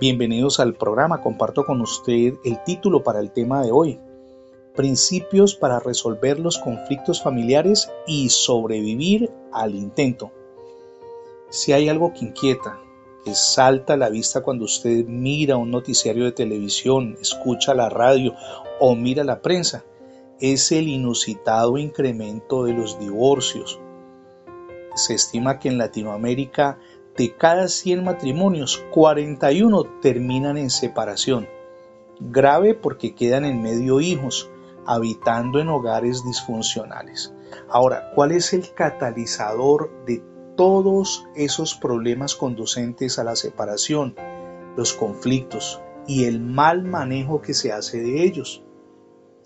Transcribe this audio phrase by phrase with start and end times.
[0.00, 1.22] Bienvenidos al programa.
[1.22, 3.98] Comparto con usted el título para el tema de hoy.
[4.76, 10.30] Principios para resolver los conflictos familiares y sobrevivir al intento.
[11.50, 12.78] Si hay algo que inquieta,
[13.24, 18.34] que salta a la vista cuando usted mira un noticiario de televisión, escucha la radio
[18.78, 19.84] o mira la prensa,
[20.38, 23.80] es el inusitado incremento de los divorcios.
[24.94, 26.78] Se estima que en Latinoamérica
[27.18, 31.48] de cada 100 matrimonios, 41 terminan en separación.
[32.20, 34.48] Grave porque quedan en medio hijos,
[34.86, 37.34] habitando en hogares disfuncionales.
[37.68, 40.22] Ahora, ¿cuál es el catalizador de
[40.56, 44.14] todos esos problemas conducentes a la separación,
[44.76, 48.62] los conflictos y el mal manejo que se hace de ellos?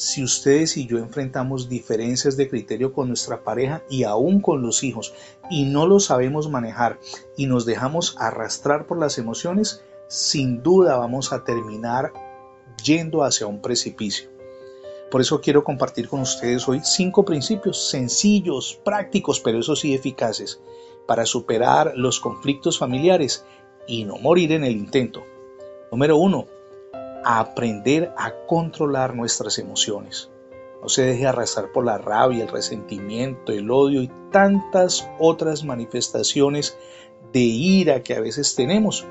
[0.00, 4.82] Si ustedes y yo enfrentamos diferencias de criterio con nuestra pareja y aún con los
[4.82, 5.12] hijos
[5.50, 6.98] y no lo sabemos manejar
[7.36, 12.14] y nos dejamos arrastrar por las emociones, sin duda vamos a terminar
[12.82, 14.30] yendo hacia un precipicio.
[15.10, 20.62] Por eso quiero compartir con ustedes hoy cinco principios sencillos, prácticos, pero eso sí eficaces,
[21.06, 23.44] para superar los conflictos familiares
[23.86, 25.22] y no morir en el intento.
[25.92, 26.46] Número uno,
[27.24, 30.30] a aprender a controlar nuestras emociones.
[30.82, 36.78] No se deje arrastrar por la rabia, el resentimiento, el odio y tantas otras manifestaciones
[37.32, 39.06] de ira que a veces tenemos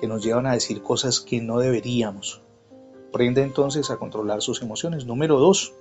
[0.00, 2.42] que nos llevan a decir cosas que no deberíamos.
[3.08, 5.04] Aprenda entonces a controlar sus emociones.
[5.04, 5.74] Número dos,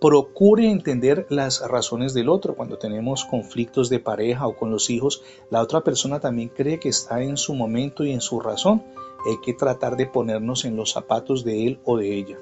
[0.00, 2.54] procure entender las razones del otro.
[2.54, 6.88] Cuando tenemos conflictos de pareja o con los hijos, la otra persona también cree que
[6.88, 8.84] está en su momento y en su razón
[9.26, 12.38] hay que tratar de ponernos en los zapatos de él o de ella.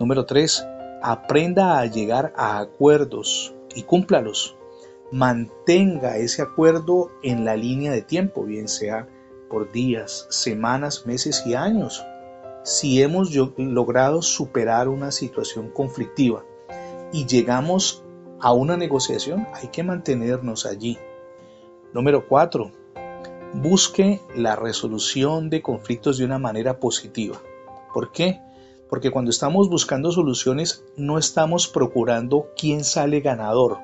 [0.00, 0.66] Número 3.
[1.02, 4.56] Aprenda a llegar a acuerdos y cúmplalos.
[5.10, 9.08] Mantenga ese acuerdo en la línea de tiempo, bien sea
[9.50, 12.02] por días, semanas, meses y años.
[12.64, 16.44] Si hemos logrado superar una situación conflictiva
[17.12, 18.02] y llegamos
[18.40, 20.98] a una negociación, hay que mantenernos allí.
[21.92, 22.82] Número 4
[23.54, 27.40] busque la resolución de conflictos de una manera positiva.
[27.92, 28.40] ¿Por qué?
[28.88, 33.78] Porque cuando estamos buscando soluciones no estamos procurando quién sale ganador.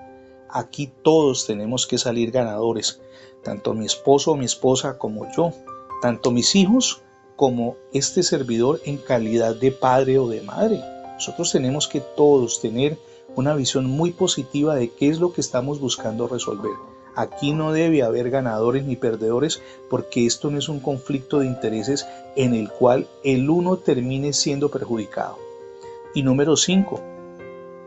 [0.50, 3.00] Aquí todos tenemos que salir ganadores,
[3.42, 5.52] tanto mi esposo o mi esposa como yo,
[6.00, 7.02] tanto mis hijos
[7.36, 10.82] como este servidor en calidad de padre o de madre.
[11.14, 12.98] Nosotros tenemos que todos tener
[13.36, 16.72] una visión muy positiva de qué es lo que estamos buscando resolver.
[17.14, 22.06] Aquí no debe haber ganadores ni perdedores porque esto no es un conflicto de intereses
[22.36, 25.36] en el cual el uno termine siendo perjudicado.
[26.14, 27.00] Y número 5.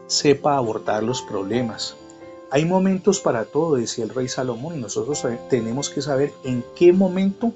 [0.08, 1.96] Sepa abordar los problemas.
[2.50, 6.92] Hay momentos para todo, decía el rey Salomón, y nosotros tenemos que saber en qué
[6.92, 7.54] momento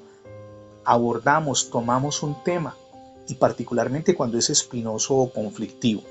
[0.85, 2.77] abordamos, tomamos un tema,
[3.27, 6.03] y particularmente cuando es espinoso o conflictivo.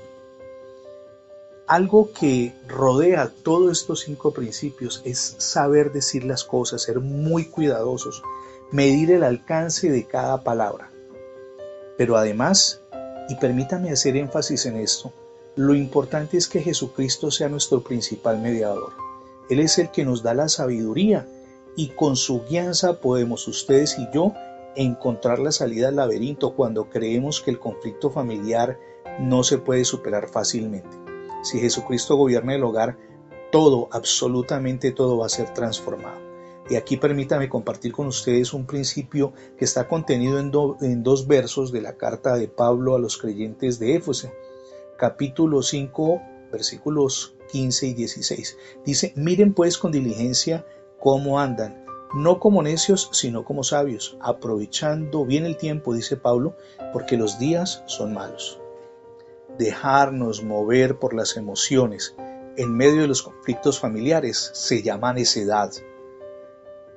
[1.67, 8.21] Algo que rodea todos estos cinco principios es saber decir las cosas, ser muy cuidadosos,
[8.71, 10.91] medir el alcance de cada palabra.
[11.97, 12.81] Pero además,
[13.29, 15.11] y permítame hacer énfasis en esto,
[15.55, 18.93] lo importante es que Jesucristo sea nuestro principal mediador.
[19.49, 21.27] Él es el que nos da la sabiduría
[21.75, 24.33] y con su guianza podemos ustedes y yo
[24.75, 28.77] encontrar la salida al laberinto cuando creemos que el conflicto familiar
[29.19, 31.04] no se puede superar fácilmente.
[31.45, 32.97] Si Jesucristo gobierna el hogar,
[33.51, 36.19] todo, absolutamente todo va a ser transformado.
[36.67, 41.83] Y aquí permítame compartir con ustedes un principio que está contenido en, dos versos de
[41.83, 44.31] la carta de Pablo a los creyentes de Éfeso,
[44.97, 46.19] capítulo 5,
[46.51, 48.57] versículos 15 y 16.
[48.83, 50.65] Dice, miren pues con diligencia
[50.99, 51.85] cómo andan,
[52.15, 56.55] no como necios, sino como sabios, aprovechando bien el tiempo, dice Pablo,
[56.91, 58.59] porque los días son malos
[59.57, 62.15] dejarnos mover por las emociones
[62.57, 65.71] en medio de los conflictos familiares se llama necedad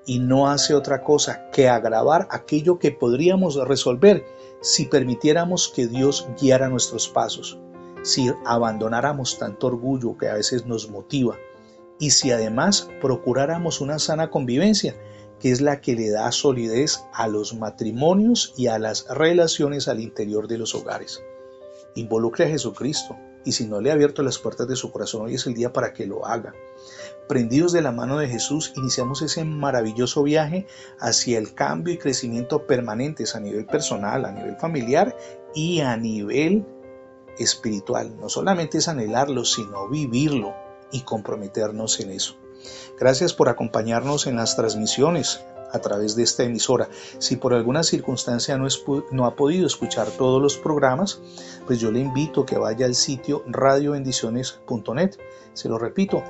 [0.06, 4.24] y no hace otra cosa que agravar aquello que podríamos resolver
[4.60, 7.58] si permitiéramos que Dios guiara nuestros pasos,
[8.02, 11.36] si abandonáramos tanto orgullo que a veces nos motiva
[11.98, 14.96] y si además procuráramos una sana convivencia,
[15.40, 20.00] que es la que le da solidez a los matrimonios y a las relaciones al
[20.00, 21.22] interior de los hogares.
[21.94, 25.34] Involucre a Jesucristo y si no le ha abierto las puertas de su corazón, hoy
[25.34, 26.54] es el día para que lo haga.
[27.28, 30.66] Prendidos de la mano de Jesús, iniciamos ese maravilloso viaje
[30.98, 35.16] hacia el cambio y crecimiento permanentes a nivel personal, a nivel familiar
[35.54, 36.66] y a nivel
[37.38, 38.18] espiritual.
[38.18, 40.54] No solamente es anhelarlo, sino vivirlo
[40.90, 42.36] y comprometernos en eso.
[42.98, 45.40] Gracias por acompañarnos en las transmisiones
[45.72, 46.88] a través de esta emisora.
[47.18, 51.20] Si por alguna circunstancia no, ha podido escuchar todos los programas,
[51.66, 55.18] pues yo le invito a que vaya al sitio radiobendiciones.net.
[55.52, 56.22] Se lo repito,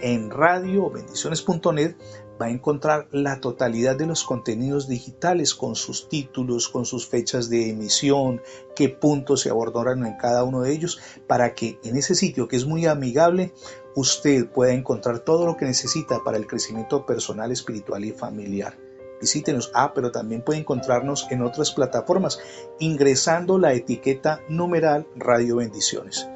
[0.00, 1.96] en radiobendiciones.net
[2.40, 7.50] va a encontrar la totalidad de los contenidos digitales con sus títulos, con sus fechas
[7.50, 8.40] de emisión,
[8.74, 12.56] qué puntos se abordaron en cada uno de ellos, para que en ese sitio que
[12.56, 13.52] es muy amigable
[13.94, 18.78] usted pueda encontrar todo lo que necesita para el crecimiento personal, espiritual y familiar.
[19.20, 22.40] Visítenos, ah, pero también puede encontrarnos en otras plataformas
[22.78, 26.26] ingresando la etiqueta numeral Radio Bendiciones.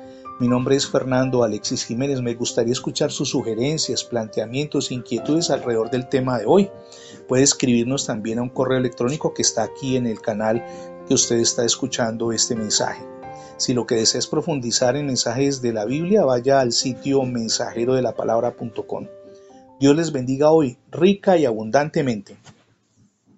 [0.40, 2.20] Mi nombre es Fernando Alexis Jiménez.
[2.20, 6.70] Me gustaría escuchar sus sugerencias, planteamientos, inquietudes alrededor del tema de hoy.
[7.28, 10.62] Puede escribirnos también a un correo electrónico que está aquí en el canal
[11.06, 13.13] que usted está escuchando este mensaje.
[13.56, 17.94] Si lo que desea es profundizar en mensajes de la Biblia, vaya al sitio mensajero
[17.94, 19.06] de la palabra.com.
[19.78, 22.36] Dios les bendiga hoy, rica y abundantemente.